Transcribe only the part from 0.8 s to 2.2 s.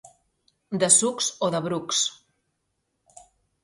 De sucs o de brucs.